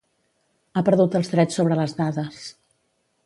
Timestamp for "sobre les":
1.61-1.95